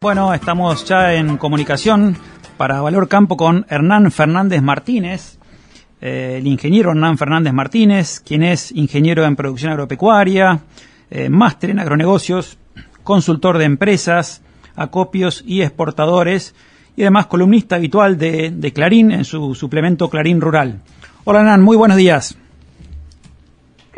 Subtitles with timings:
[0.00, 2.16] Bueno, estamos ya en comunicación
[2.56, 5.40] para Valor Campo con Hernán Fernández Martínez,
[6.00, 10.60] eh, el ingeniero Hernán Fernández Martínez, quien es ingeniero en producción agropecuaria,
[11.10, 12.58] eh, máster en agronegocios,
[13.02, 14.40] consultor de empresas,
[14.76, 16.54] acopios y exportadores,
[16.94, 20.80] y además columnista habitual de, de Clarín en su suplemento Clarín Rural.
[21.24, 22.38] Hola Hernán, muy buenos días.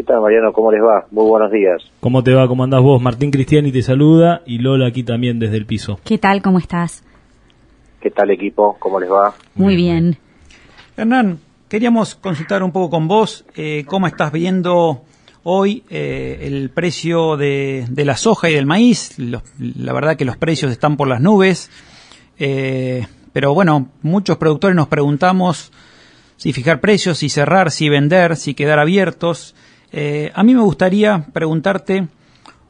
[0.01, 0.51] ¿Qué tal, Mariano?
[0.55, 1.07] ¿Cómo les va?
[1.11, 1.83] Muy buenos días.
[2.01, 2.49] ¿Cómo te va?
[2.49, 3.03] ¿Cómo andás vos?
[3.03, 6.01] Martín Cristiani te saluda y Lola aquí también desde el piso.
[6.07, 6.41] ¿Qué tal?
[6.41, 7.05] ¿Cómo estás?
[8.01, 8.79] ¿Qué tal, equipo?
[8.79, 9.35] ¿Cómo les va?
[9.57, 10.17] Muy bien.
[10.97, 15.03] Hernán, queríamos consultar un poco con vos eh, cómo estás viendo
[15.43, 19.19] hoy eh, el precio de, de, la soja y del maíz.
[19.19, 21.71] Los, la verdad que los precios están por las nubes.
[22.39, 25.71] Eh, pero bueno, muchos productores nos preguntamos
[26.39, 29.55] si fijar precios, si cerrar, si vender, si quedar abiertos.
[29.93, 32.07] Eh, a mí me gustaría preguntarte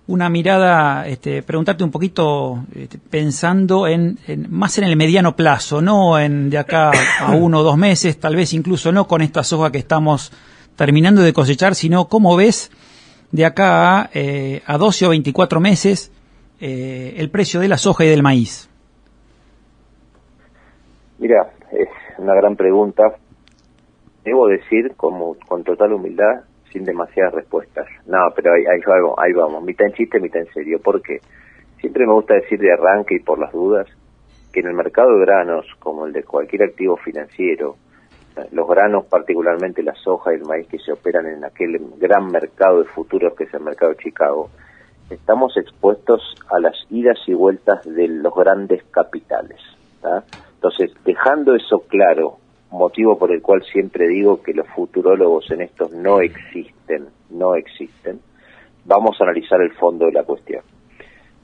[0.06, 5.80] una mirada, este, preguntarte un poquito este, pensando en, en, más en el mediano plazo,
[5.80, 9.44] no en de acá a uno o dos meses, tal vez incluso no con esta
[9.44, 10.32] soja que estamos
[10.76, 12.72] terminando de cosechar, sino cómo ves
[13.30, 16.12] de acá a, eh, a 12 o 24 meses
[16.60, 18.68] eh, el precio de la soja y del maíz.
[21.18, 23.14] Mira, es una gran pregunta.
[24.24, 27.86] Debo decir, como con total humildad, sin demasiadas respuestas.
[28.06, 30.80] No, pero ahí, ahí, vamos, ahí vamos, mitad en chiste, mitad en serio.
[30.80, 31.20] ¿Por qué?
[31.80, 33.88] Siempre me gusta decir de arranque y por las dudas
[34.52, 37.76] que en el mercado de granos, como el de cualquier activo financiero,
[38.52, 42.78] los granos, particularmente la soja y el maíz que se operan en aquel gran mercado
[42.78, 44.50] de futuros que es el mercado de Chicago,
[45.10, 49.60] estamos expuestos a las idas y vueltas de los grandes capitales.
[50.54, 52.38] Entonces, dejando eso claro,
[52.70, 58.20] motivo por el cual siempre digo que los futurólogos en estos no existen, no existen,
[58.84, 60.62] vamos a analizar el fondo de la cuestión.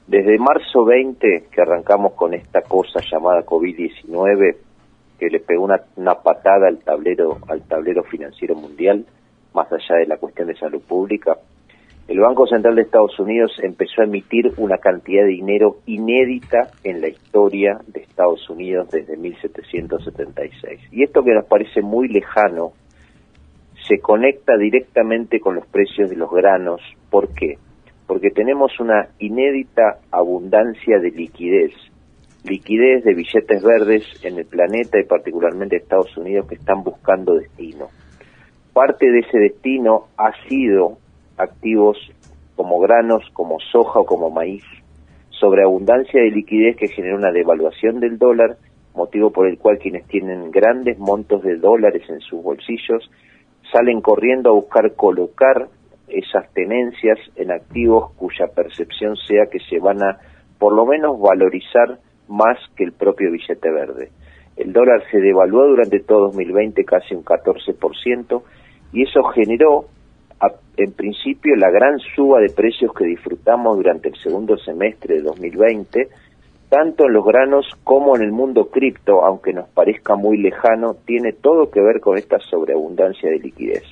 [0.07, 4.55] Desde marzo 20, que arrancamos con esta cosa llamada COVID-19,
[5.19, 9.05] que le pegó una, una, patada al tablero, al tablero financiero mundial,
[9.53, 11.37] más allá de la cuestión de salud pública,
[12.07, 17.01] el Banco Central de Estados Unidos empezó a emitir una cantidad de dinero inédita en
[17.01, 20.79] la historia de Estados Unidos desde 1776.
[20.93, 22.71] Y esto que nos parece muy lejano
[23.87, 26.81] se conecta directamente con los precios de los granos.
[27.09, 27.57] ¿Por qué?
[28.07, 31.73] Porque tenemos una inédita abundancia de liquidez,
[32.45, 37.35] liquidez de billetes verdes en el planeta y particularmente en Estados Unidos que están buscando
[37.35, 37.87] destino.
[38.71, 40.99] Parte de ese destino ha sido
[41.37, 41.97] activos
[42.55, 44.63] como granos, como soja o como maíz,
[45.29, 48.57] sobreabundancia de liquidez que genera una devaluación del dólar,
[48.95, 53.09] motivo por el cual quienes tienen grandes montos de dólares en sus bolsillos
[53.71, 55.67] salen corriendo a buscar colocar
[56.07, 60.17] esas tenencias en activos cuya percepción sea que se van a
[60.57, 64.09] por lo menos valorizar más que el propio billete verde.
[64.55, 68.41] El dólar se devaluó durante todo 2020 casi un 14%
[68.93, 69.85] y eso generó
[70.77, 76.07] en principio la gran suba de precios que disfrutamos durante el segundo semestre de 2020,
[76.69, 81.33] tanto en los granos como en el mundo cripto, aunque nos parezca muy lejano, tiene
[81.33, 83.83] todo que ver con esta sobreabundancia de liquidez.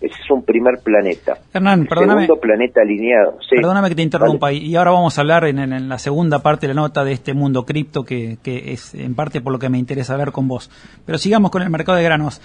[0.00, 1.38] Ese es un primer planeta.
[1.54, 2.22] Hernán, perdóname.
[2.22, 3.38] Segundo planeta alineado.
[3.48, 3.54] Sí.
[3.54, 4.46] Perdóname que te interrumpa.
[4.46, 4.56] Vale.
[4.56, 7.34] Y ahora vamos a hablar en, en, la segunda parte de la nota de este
[7.34, 10.70] mundo cripto, que, que es en parte por lo que me interesa ver con vos.
[11.06, 12.40] Pero sigamos con el mercado de granos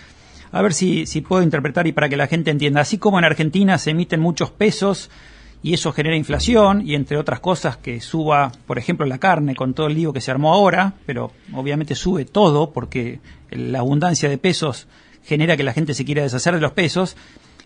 [0.51, 2.81] a ver si, si puedo interpretar y para que la gente entienda.
[2.81, 5.09] Así como en Argentina se emiten muchos pesos
[5.63, 9.73] y eso genera inflación y entre otras cosas que suba, por ejemplo, la carne con
[9.73, 13.19] todo el lío que se armó ahora, pero obviamente sube todo porque
[13.49, 14.87] la abundancia de pesos
[15.23, 17.17] genera que la gente se quiera deshacer de los pesos.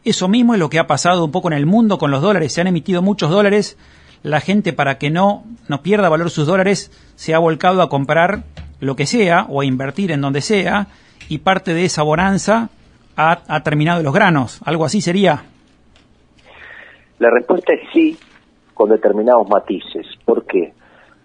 [0.04, 2.54] Eso mismo es lo que ha pasado un poco en el mundo con los dólares.
[2.54, 3.78] Se han emitido muchos dólares.
[4.24, 8.46] La gente, para que no, no pierda valor sus dólares, se ha volcado a comprar
[8.80, 10.88] lo que sea o a invertir en donde sea
[11.30, 12.70] y parte de esa bonanza
[13.16, 14.62] ha, ha terminado los granos.
[14.66, 15.44] ¿Algo así sería?
[17.20, 18.18] La respuesta es sí,
[18.74, 20.08] con determinados matices.
[20.26, 20.74] ¿Por qué?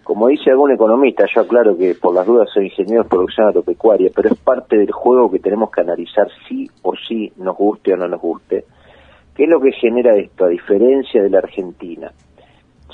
[0.07, 4.09] Como dice algún economista, yo aclaro que por las dudas soy ingeniero de producción agropecuaria,
[4.15, 7.97] pero es parte del juego que tenemos que analizar sí o sí, nos guste o
[7.97, 8.63] no nos guste.
[9.35, 10.45] ¿Qué es lo que genera esto?
[10.45, 12.11] A diferencia de la Argentina,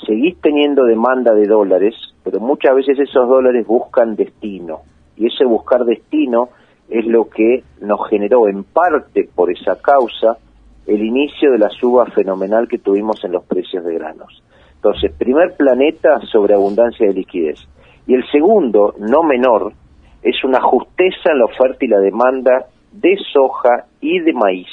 [0.04, 1.94] seguís teniendo demanda de dólares,
[2.24, 4.80] pero muchas veces esos dólares buscan destino.
[5.16, 6.48] Y ese buscar destino
[6.88, 10.38] es lo que nos generó en parte por esa causa
[10.86, 14.42] el inicio de la suba fenomenal que tuvimos en los precios de granos.
[14.76, 17.58] Entonces, primer planeta sobre abundancia de liquidez.
[18.06, 19.72] Y el segundo, no menor,
[20.22, 24.68] es una justeza en la oferta y la demanda de soja y de maíz.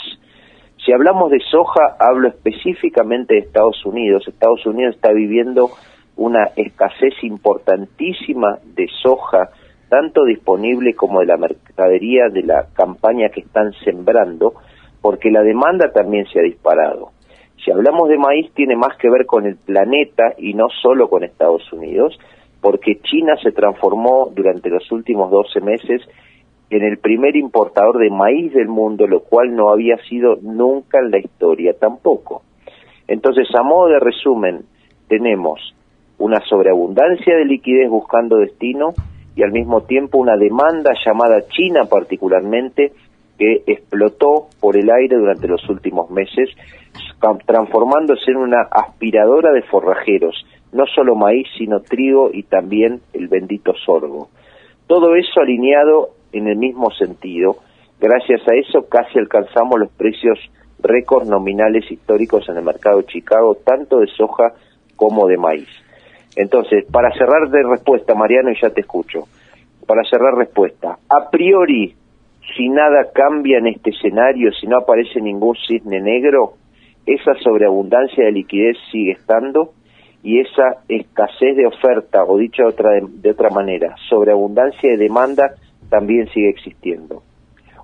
[0.85, 4.27] Si hablamos de soja, hablo específicamente de Estados Unidos.
[4.27, 5.69] Estados Unidos está viviendo
[6.15, 9.49] una escasez importantísima de soja,
[9.91, 14.53] tanto disponible como de la mercadería de la campaña que están sembrando,
[15.01, 17.09] porque la demanda también se ha disparado.
[17.57, 21.25] Si hablamos de maíz tiene más que ver con el planeta y no solo con
[21.25, 22.17] Estados Unidos,
[22.61, 26.01] porque China se transformó durante los últimos 12 meses
[26.69, 31.11] en el primer importador de maíz del mundo, lo cual no había sido nunca en
[31.11, 32.43] la historia tampoco.
[33.09, 34.61] Entonces, a modo de resumen,
[35.09, 35.75] tenemos
[36.17, 38.93] una sobreabundancia de liquidez buscando destino
[39.35, 42.91] y al mismo tiempo una demanda llamada China particularmente
[43.37, 46.49] que explotó por el aire durante los últimos meses,
[47.45, 53.73] transformándose en una aspiradora de forrajeros, no solo maíz, sino trigo y también el bendito
[53.85, 54.29] sorgo.
[54.85, 57.55] Todo eso alineado en el mismo sentido.
[57.99, 60.37] Gracias a eso casi alcanzamos los precios
[60.79, 64.53] récords nominales históricos en el mercado de Chicago, tanto de soja
[64.95, 65.69] como de maíz.
[66.35, 69.27] Entonces, para cerrar de respuesta, Mariano, y ya te escucho,
[69.85, 71.93] para cerrar respuesta, a priori,
[72.55, 76.53] si nada cambia en este escenario, si no aparece ningún cisne negro,
[77.05, 79.71] esa sobreabundancia de liquidez sigue estando
[80.23, 85.55] y esa escasez de oferta, o dicho de otra, de otra manera, sobreabundancia de demanda
[85.89, 87.23] también sigue existiendo.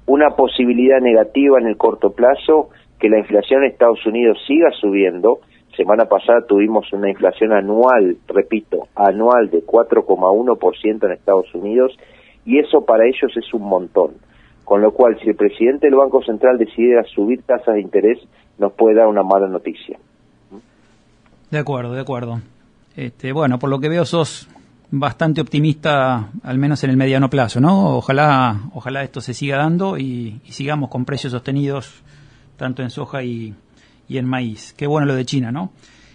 [0.05, 5.39] Una posibilidad negativa en el corto plazo, que la inflación en Estados Unidos siga subiendo.
[5.77, 11.95] Semana pasada tuvimos una inflación anual, repito, anual de 4,1% en Estados Unidos
[12.45, 14.13] y eso para ellos es un montón.
[14.65, 18.17] Con lo cual, si el presidente del Banco Central decidiera subir tasas de interés,
[18.57, 19.97] nos puede dar una mala noticia.
[21.51, 22.41] De acuerdo, de acuerdo.
[22.95, 24.49] Este, bueno, por lo que veo sos
[24.89, 27.97] bastante optimista, al menos en el mediano plazo, ¿no?
[27.97, 32.03] Ojalá, ojalá esto se siga dando y, sigamos con precios sostenidos
[32.57, 33.53] tanto en soja y,
[34.15, 34.73] en maíz.
[34.77, 35.71] Qué bueno lo de China, ¿no?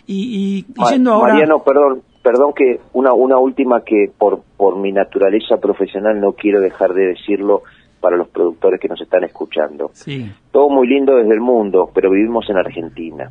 [0.06, 1.34] Y, y, yendo ahora...
[1.34, 6.60] Mariano, perdón, perdón que una, una última que por, por mi naturaleza profesional no quiero
[6.60, 7.62] dejar de decirlo
[8.00, 9.90] para los productores que nos están escuchando.
[9.92, 10.30] Sí.
[10.50, 13.30] Todo muy lindo desde el mundo, pero vivimos en Argentina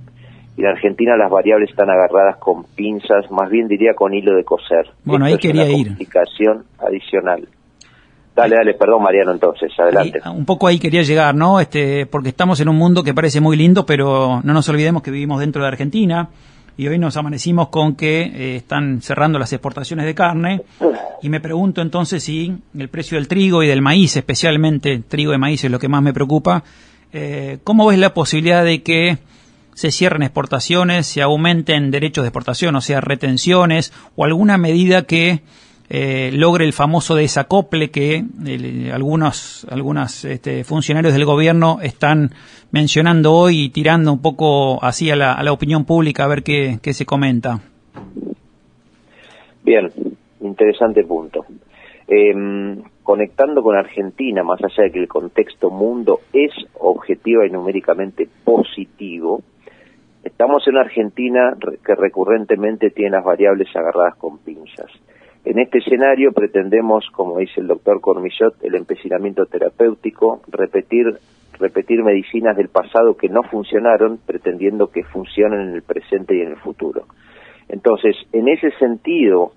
[0.57, 4.43] y en Argentina las variables están agarradas con pinzas, más bien diría con hilo de
[4.43, 4.89] coser.
[5.03, 5.87] Bueno, ahí quería una ir.
[5.87, 7.47] Complicación adicional.
[8.35, 10.21] Dale, dale, perdón Mariano, entonces, adelante.
[10.29, 11.59] un poco ahí quería llegar, ¿no?
[11.59, 15.11] Este, porque estamos en un mundo que parece muy lindo, pero no nos olvidemos que
[15.11, 16.29] vivimos dentro de Argentina
[16.77, 20.63] y hoy nos amanecimos con que eh, están cerrando las exportaciones de carne
[21.21, 25.37] y me pregunto entonces si el precio del trigo y del maíz, especialmente trigo y
[25.37, 26.63] maíz es lo que más me preocupa,
[27.13, 29.17] eh, ¿cómo ves la posibilidad de que
[29.73, 35.41] se cierren exportaciones, se aumenten derechos de exportación, o sea, retenciones o alguna medida que
[35.93, 38.23] eh, logre el famoso desacople que
[38.93, 42.29] algunos, algunos este, funcionarios del gobierno están
[42.71, 46.43] mencionando hoy y tirando un poco así a la, a la opinión pública a ver
[46.43, 47.59] qué, qué se comenta.
[49.63, 49.91] Bien,
[50.39, 51.45] interesante punto.
[52.07, 58.29] Em, conectando con Argentina, más allá de que el contexto mundo es objetiva y numéricamente
[58.45, 59.41] positivo,
[60.23, 64.91] Estamos en Argentina que recurrentemente tiene las variables agarradas con pinzas.
[65.43, 71.17] En este escenario pretendemos, como dice el doctor Cormillot, el empecinamiento terapéutico, repetir,
[71.59, 76.49] repetir medicinas del pasado que no funcionaron, pretendiendo que funcionen en el presente y en
[76.49, 77.05] el futuro.
[77.69, 79.53] Entonces, en ese sentido,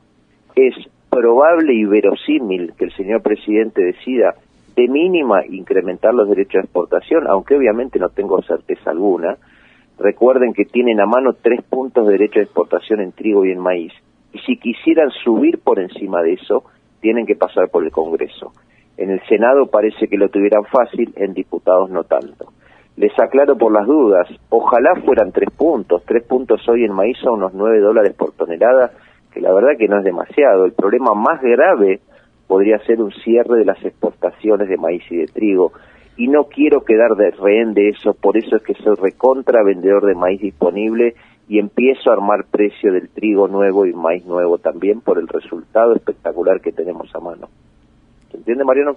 [0.57, 0.75] es
[1.11, 4.35] probable y verosímil que el señor presidente decida
[4.75, 9.37] de mínima incrementar los derechos de exportación, aunque obviamente no tengo certeza alguna,
[9.99, 13.61] Recuerden que tienen a mano tres puntos de derecho de exportación en trigo y en
[13.61, 13.93] maíz.
[14.35, 16.65] Y si quisieran subir por encima de eso,
[17.01, 18.53] tienen que pasar por el Congreso.
[18.97, 22.53] En el Senado parece que lo tuvieran fácil, en diputados no tanto.
[22.97, 26.03] Les aclaro por las dudas, ojalá fueran tres puntos.
[26.05, 28.91] Tres puntos hoy en maíz son unos nueve dólares por tonelada,
[29.33, 30.65] que la verdad que no es demasiado.
[30.65, 32.01] El problema más grave
[32.47, 35.73] podría ser un cierre de las exportaciones de maíz y de trigo
[36.17, 40.07] y no quiero quedar de rehén de eso, por eso es que soy recontra vendedor
[40.07, 41.15] de maíz disponible
[41.49, 45.95] y empiezo a armar precio del trigo nuevo y maíz nuevo también por el resultado
[45.95, 47.49] espectacular que tenemos a mano.
[48.31, 48.97] ¿Se entiende, Mariano?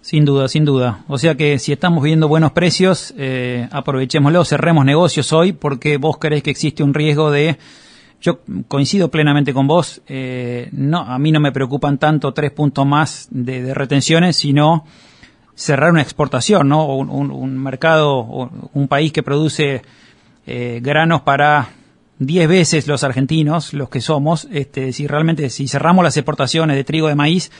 [0.00, 1.04] Sin duda, sin duda.
[1.08, 6.18] O sea que si estamos viendo buenos precios, eh, aprovechémoslo, cerremos negocios hoy porque vos
[6.18, 7.58] crees que existe un riesgo de...
[8.20, 10.02] Yo coincido plenamente con vos.
[10.08, 14.84] Eh, no, a mí no me preocupan tanto tres puntos más de, retenciones, sino
[15.54, 16.86] cerrar una exportación, ¿no?
[16.96, 19.82] Un, un, mercado, un país que produce
[20.46, 21.68] eh, granos para
[22.18, 26.84] 10 veces los argentinos, los que somos, este, si realmente, si cerramos las exportaciones de
[26.84, 27.50] trigo de maíz,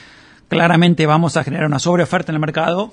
[0.48, 2.92] claramente vamos a generar una sobreoferta en el mercado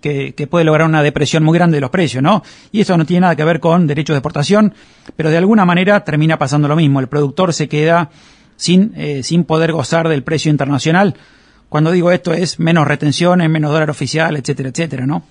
[0.00, 2.42] que, que, puede lograr una depresión muy grande de los precios, ¿no?
[2.72, 4.74] Y eso no tiene nada que ver con derechos de exportación,
[5.16, 7.00] pero de alguna manera termina pasando lo mismo.
[7.00, 8.10] El productor se queda
[8.56, 11.14] sin, eh, sin poder gozar del precio internacional.
[11.68, 15.24] Cuando digo esto es menos retenciones, menos dólar oficial, etcétera, etcétera, ¿no?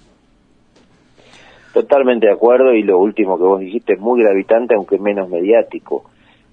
[1.74, 6.04] Totalmente de acuerdo y lo último que vos dijiste es muy gravitante, aunque menos mediático.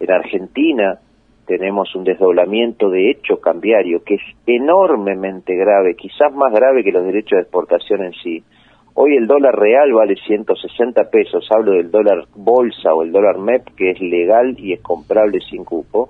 [0.01, 0.99] En Argentina
[1.45, 7.05] tenemos un desdoblamiento de hecho cambiario que es enormemente grave, quizás más grave que los
[7.05, 8.43] derechos de exportación en sí.
[8.95, 13.75] Hoy el dólar real vale 160 pesos, hablo del dólar bolsa o el dólar MEP
[13.77, 16.09] que es legal y es comprable sin cupo,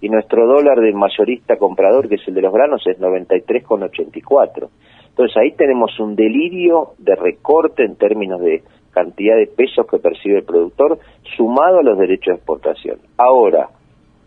[0.00, 4.68] y nuestro dólar de mayorista comprador, que es el de los granos, es 93,84.
[5.12, 10.38] Entonces ahí tenemos un delirio de recorte en términos de cantidad de pesos que percibe
[10.38, 10.98] el productor,
[11.36, 12.98] sumado a los derechos de exportación.
[13.18, 13.68] Ahora,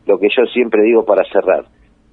[0.06, 1.66] lo que yo siempre digo para cerrar,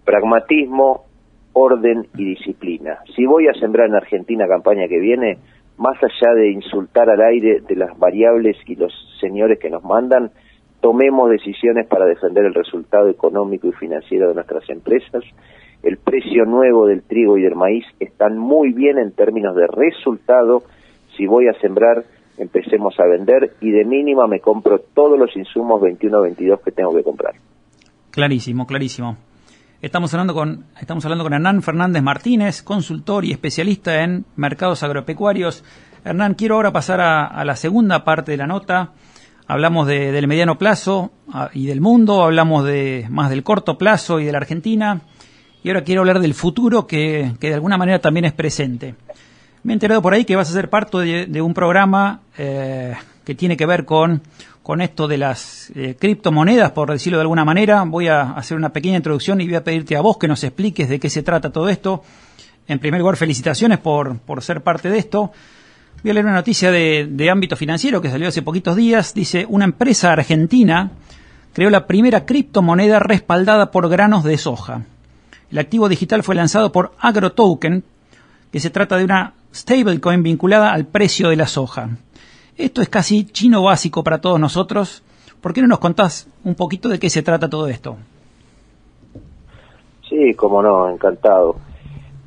[0.04, 1.04] pragmatismo,
[1.52, 3.00] orden y disciplina.
[3.14, 5.38] Si voy a sembrar en Argentina campaña que viene,
[5.76, 10.30] más allá de insultar al aire de las variables y los señores que nos mandan,
[10.82, 15.24] tomemos decisiones para defender el resultado económico y financiero de nuestras empresas
[15.82, 20.62] el precio nuevo del trigo y del maíz están muy bien en términos de resultado.
[21.16, 22.04] Si voy a sembrar,
[22.38, 27.02] empecemos a vender y de mínima me compro todos los insumos 21-22 que tengo que
[27.02, 27.34] comprar.
[28.10, 29.16] Clarísimo, clarísimo.
[29.80, 35.64] Estamos hablando con estamos hablando con Hernán Fernández Martínez, consultor y especialista en mercados agropecuarios.
[36.04, 38.92] Hernán, quiero ahora pasar a, la segunda parte de la nota.
[39.52, 41.10] Hablamos del mediano plazo
[41.52, 45.02] y del mundo, hablamos de más del corto plazo y de la Argentina.
[45.62, 48.94] Y ahora quiero hablar del futuro que, de alguna manera también es presente.
[49.62, 52.94] Me he enterado por ahí que vas a ser parte de, un programa eh,
[53.26, 54.22] que tiene que ver con,
[54.80, 57.84] esto de las eh, criptomonedas, por decirlo de alguna manera.
[57.84, 60.88] Voy a hacer una pequeña introducción y voy a pedirte a vos que nos expliques
[60.88, 62.02] de qué se trata todo esto.
[62.68, 65.30] En primer lugar, felicitaciones por ser parte de esto.
[66.02, 69.14] Voy a leer una noticia de, ámbito financiero que salió hace poquitos días.
[69.14, 70.90] Dice, una empresa argentina
[71.52, 74.82] creó la primera criptomoneda respaldada por granos de soja.
[75.50, 77.84] El activo digital fue lanzado por AgroToken,
[78.50, 81.90] que se trata de una stablecoin vinculada al precio de la soja.
[82.56, 85.02] Esto es casi chino básico para todos nosotros.
[85.40, 87.96] ¿Por qué no nos contás un poquito de qué se trata todo esto?
[90.08, 91.56] Sí, como no, encantado.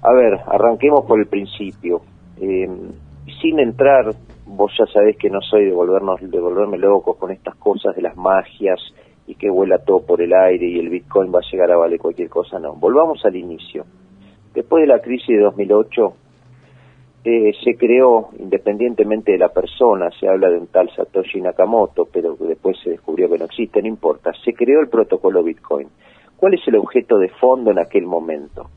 [0.02, 2.02] A ver, arranquemos por el principio.
[2.40, 2.70] Eh,
[3.42, 4.14] sin entrar,
[4.46, 8.02] vos ya sabés que no soy de, volvernos, de volverme loco con estas cosas de
[8.02, 8.80] las magias
[9.28, 12.00] y que vuela todo por el aire y el Bitcoin va a llegar a valer
[12.00, 12.76] cualquier cosa, no.
[12.76, 13.86] Volvamos al inicio.
[14.54, 16.14] Después de la crisis de 2008,
[17.26, 22.36] eh, se creó, independientemente de la persona, se habla de un tal Satoshi Nakamoto, pero
[22.36, 25.88] después se descubrió que no existe, no importa, se creó el protocolo Bitcoin.
[26.38, 28.70] ¿Cuál es el objeto de fondo en aquel momento?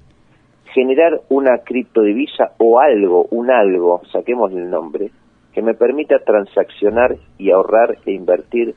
[0.75, 5.11] Generar una criptodivisa o algo, un algo, saquemos el nombre,
[5.53, 8.75] que me permita transaccionar y ahorrar e invertir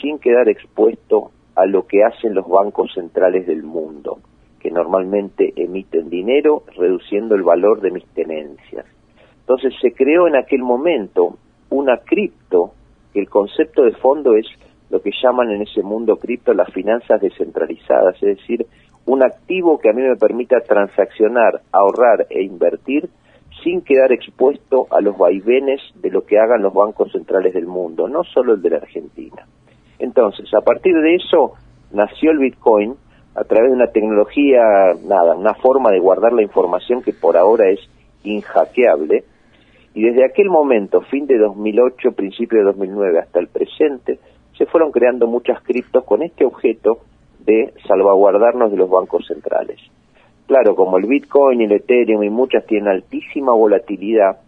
[0.00, 4.18] sin quedar expuesto a lo que hacen los bancos centrales del mundo,
[4.60, 8.86] que normalmente emiten dinero reduciendo el valor de mis tenencias.
[9.40, 11.38] Entonces se creó en aquel momento
[11.70, 12.72] una cripto,
[13.12, 14.46] que el concepto de fondo es
[14.90, 18.66] lo que llaman en ese mundo cripto las finanzas descentralizadas, es decir,
[19.06, 23.08] un activo que a mí me permita transaccionar, ahorrar e invertir
[23.62, 28.08] sin quedar expuesto a los vaivenes de lo que hagan los bancos centrales del mundo,
[28.08, 29.46] no solo el de la Argentina.
[29.98, 31.52] Entonces, a partir de eso
[31.92, 32.94] nació el Bitcoin
[33.34, 34.62] a través de una tecnología,
[35.06, 37.80] nada, una forma de guardar la información que por ahora es
[38.24, 39.24] inhackeable.
[39.94, 44.18] Y desde aquel momento, fin de 2008, principio de 2009 hasta el presente,
[44.56, 47.00] se fueron creando muchas criptos con este objeto
[47.44, 49.78] de salvaguardarnos de los bancos centrales.
[50.46, 54.38] Claro, como el Bitcoin, el Ethereum y muchas tienen altísima volatilidad,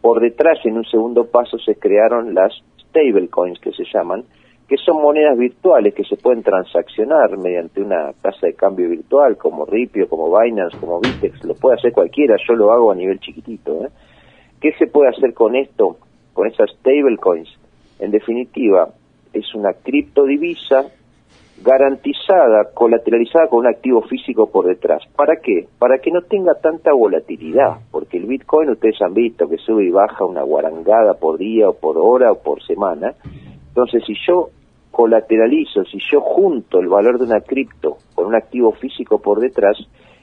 [0.00, 4.24] por detrás en un segundo paso se crearon las stablecoins que se llaman,
[4.68, 9.64] que son monedas virtuales que se pueden transaccionar mediante una tasa de cambio virtual como
[9.64, 13.84] Ripio, como Binance, como Bitex, lo puede hacer cualquiera, yo lo hago a nivel chiquitito.
[13.84, 13.88] ¿eh?
[14.60, 15.98] ¿Qué se puede hacer con esto,
[16.32, 17.48] con esas stablecoins?
[17.98, 18.88] En definitiva,
[19.32, 20.86] es una criptodivisa
[21.62, 25.02] garantizada, colateralizada con un activo físico por detrás.
[25.16, 25.66] ¿Para qué?
[25.78, 29.90] Para que no tenga tanta volatilidad, porque el Bitcoin ustedes han visto que sube y
[29.90, 33.14] baja una guarangada por día o por hora o por semana.
[33.68, 34.50] Entonces, si yo
[34.90, 39.76] colateralizo, si yo junto el valor de una cripto con un activo físico por detrás,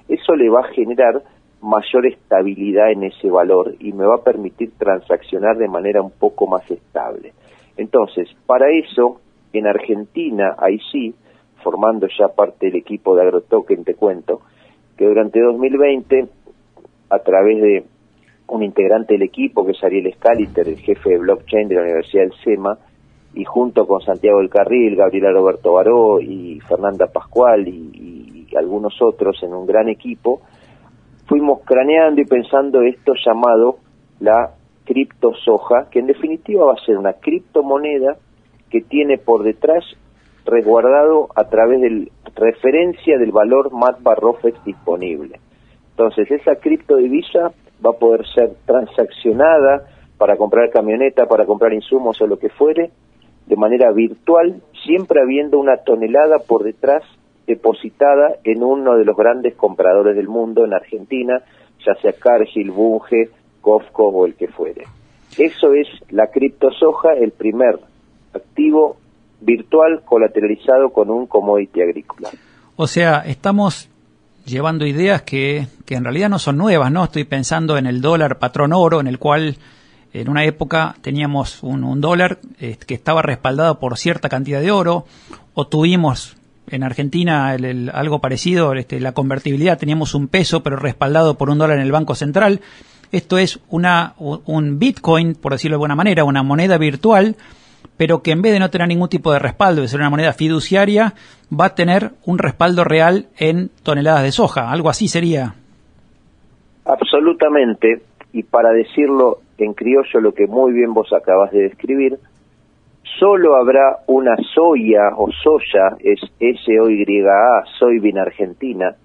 [0.07, 1.21] eso le va a generar
[1.61, 6.47] mayor estabilidad en ese valor y me va a permitir transaccionar de manera un poco
[6.47, 7.33] más estable.
[7.77, 9.21] Entonces, para eso,
[9.53, 11.15] en Argentina, ahí sí,
[11.63, 14.41] formando ya parte del equipo de AgroToken, te cuento,
[14.97, 16.27] que durante 2020,
[17.09, 17.83] a través de
[18.47, 22.23] un integrante del equipo, que es Ariel Scaliter, el jefe de blockchain de la Universidad
[22.23, 22.77] del SEMA,
[23.33, 28.21] y junto con Santiago del Carril, Gabriela Roberto Baró y Fernanda Pascual y,
[28.55, 30.41] algunos otros en un gran equipo,
[31.25, 33.77] fuimos craneando y pensando esto llamado
[34.19, 34.51] la
[34.85, 38.15] criptosoja, que en definitiva va a ser una criptomoneda
[38.69, 39.83] que tiene por detrás
[40.45, 45.39] resguardado a través de referencia del valor MATBA ROFEX disponible.
[45.91, 47.51] Entonces, esa criptodivisa
[47.85, 52.91] va a poder ser transaccionada para comprar camioneta, para comprar insumos o lo que fuere,
[53.45, 57.03] de manera virtual, siempre habiendo una tonelada por detrás
[57.45, 61.41] depositada en uno de los grandes compradores del mundo en Argentina,
[61.85, 63.29] ya sea Cargill, Bunge,
[63.61, 64.83] Cofco o el que fuere.
[65.37, 67.79] Eso es la criptosoja, el primer
[68.33, 68.97] activo
[69.43, 72.29] virtual colateralizado con un commodity agrícola.
[72.75, 73.89] O sea, estamos
[74.45, 77.03] llevando ideas que, que en realidad no son nuevas, ¿no?
[77.03, 79.57] Estoy pensando en el dólar patrón oro, en el cual
[80.13, 85.05] en una época teníamos un, dólar eh, que estaba respaldado por cierta cantidad de oro,
[85.55, 86.37] o tuvimos
[86.69, 87.49] en Argentina
[87.93, 91.91] algo parecido, este, la convertibilidad, teníamos un peso pero respaldado por un dólar en el
[91.91, 92.61] Banco Central.
[93.11, 97.35] Esto es una, un Bitcoin, por decirlo de alguna manera, una moneda virtual,
[97.97, 100.33] pero que en vez de no tener ningún tipo de respaldo, de ser una moneda
[100.33, 101.13] fiduciaria,
[101.51, 104.71] va a tener un respaldo real en toneladas de soja.
[104.71, 105.55] Algo así sería.
[106.85, 108.01] Absolutamente.
[108.33, 112.17] Y para decirlo en criollo, lo que muy bien vos acabas de describir,
[113.19, 118.95] solo habrá una soya o soya, es S-O-Y-A, soybean argentina,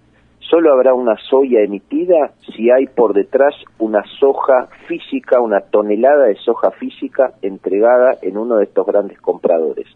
[0.50, 6.36] solo habrá una soya emitida si hay por detrás una soja física, una tonelada de
[6.36, 9.86] soja física entregada en uno de estos grandes compradores.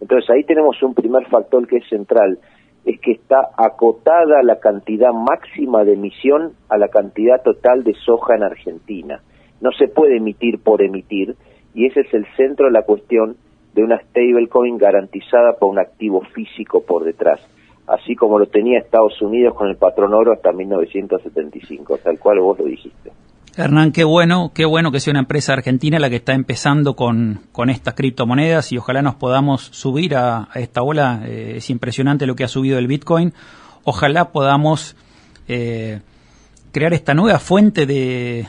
[0.00, 2.38] Entonces ahí tenemos un primer factor que es central,
[2.84, 8.34] es que está acotada la cantidad máxima de emisión a la cantidad total de soja
[8.34, 9.20] en Argentina.
[9.60, 11.36] No se puede emitir por emitir
[11.74, 13.36] y ese es el centro de la cuestión
[13.74, 17.40] de una stablecoin garantizada por un activo físico por detrás,
[17.92, 22.58] así como lo tenía Estados Unidos con el patrón oro hasta 1975, tal cual vos
[22.58, 23.12] lo dijiste.
[23.54, 27.40] Hernán, qué bueno, qué bueno que sea una empresa argentina la que está empezando con,
[27.52, 31.22] con estas criptomonedas y ojalá nos podamos subir a, esta ola.
[31.26, 33.34] Eh, es impresionante lo que ha subido el Bitcoin.
[33.84, 34.96] Ojalá podamos
[35.48, 36.00] eh,
[36.72, 38.48] crear esta nueva fuente de,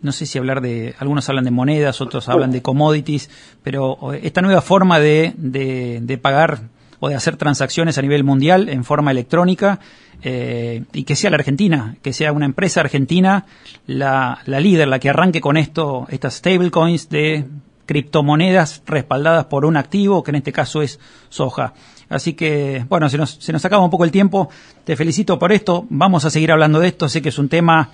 [0.00, 3.28] no sé si hablar de, algunos hablan de monedas, otros hablan de commodities,
[3.62, 6.60] pero esta nueva forma de, de, pagar
[7.00, 9.80] o de hacer transacciones a nivel mundial en forma electrónica
[10.22, 13.46] eh, y que sea la Argentina, que sea una empresa argentina
[13.86, 17.46] la, la líder, la que arranque con esto, estas stablecoins de
[17.86, 21.74] criptomonedas respaldadas por un activo, que en este caso es soja.
[22.08, 24.48] Así que, bueno, se nos, se nos acaba un poco el tiempo.
[24.84, 25.86] Te felicito por esto.
[25.90, 27.08] Vamos a seguir hablando de esto.
[27.08, 27.90] Sé que es un tema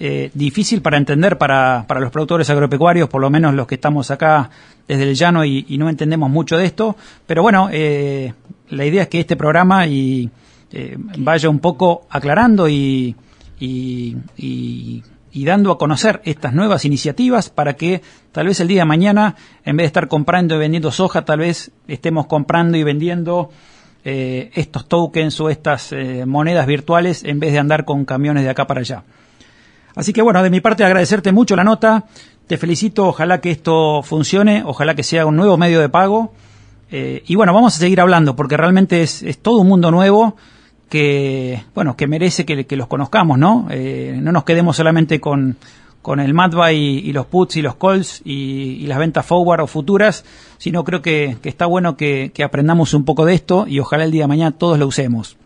[0.00, 4.10] eh, difícil para entender para, para, los productores agropecuarios, por lo menos los que estamos
[4.10, 4.50] acá
[4.88, 6.96] desde el llano y, no entendemos mucho de esto.
[7.24, 8.32] Pero bueno, eh,
[8.70, 10.28] la idea es que este programa y,
[10.72, 13.14] eh, vaya un poco aclarando y,
[13.60, 18.02] y, y, dando a conocer estas nuevas iniciativas para que
[18.32, 21.38] tal vez el día de mañana, en vez de estar comprando y vendiendo soja, tal
[21.38, 23.50] vez estemos comprando y vendiendo
[24.02, 25.94] estos tokens o estas
[26.26, 29.04] monedas virtuales en vez de andar con camiones de acá para allá.
[29.94, 32.04] Así que bueno, de mi parte agradecerte mucho la nota,
[32.46, 36.32] te felicito, ojalá que esto funcione, ojalá que sea un nuevo medio de pago.
[36.90, 40.36] Eh, y bueno, vamos a seguir hablando porque realmente es, todo un mundo nuevo
[40.90, 43.66] que, bueno, que merece que, los conozcamos, ¿no?
[43.70, 45.56] Eh, no nos quedemos solamente con,
[46.02, 50.24] con el MATBA y, los puts y los calls y, las ventas forward o futuras,
[50.58, 54.10] sino creo que, está bueno que, que aprendamos un poco de esto y ojalá el
[54.10, 55.38] día de mañana todos lo usemos.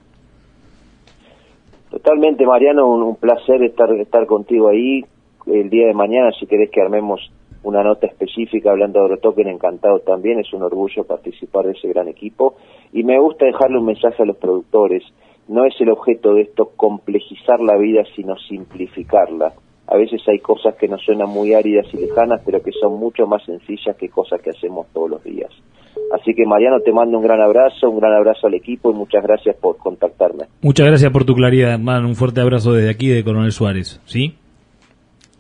[1.96, 5.02] Totalmente, Mariano, un, placer estar, estar contigo ahí.
[5.46, 7.32] El día de mañana, si querés que armemos
[7.62, 12.08] una nota específica hablando de Eurotoken, encantado también, es un orgullo participar de ese gran
[12.08, 12.56] equipo.
[12.92, 15.04] Y me gusta dejarle un mensaje a los productores.
[15.48, 19.54] No es el objeto de esto complejizar la vida, sino simplificarla.
[19.86, 23.26] A veces hay cosas que nos suenan muy áridas y lejanas, pero que son mucho
[23.26, 25.50] más sencillas que cosas que hacemos todos los días.
[26.12, 29.22] Así que Mariano, te mando un gran abrazo, un gran abrazo al equipo y muchas
[29.22, 30.44] gracias por contactarme.
[30.62, 32.04] Muchas gracias por tu claridad, man.
[32.04, 34.00] Un fuerte abrazo desde aquí de Coronel Suárez.
[34.04, 34.34] ¿Sí?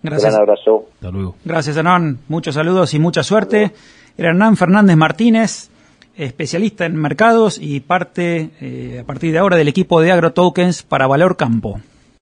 [0.02, 0.32] Gracias.
[0.32, 0.86] Un gran abrazo.
[0.94, 1.34] Hasta luego.
[1.44, 2.18] Gracias, Hernán.
[2.28, 3.72] Muchos saludos y mucha suerte.
[4.18, 5.70] Era Hernán Fernández Martínez,
[6.16, 11.06] especialista en mercados y parte, eh, a partir de ahora, del equipo de AgroTokens para
[11.06, 11.80] Valor Campo.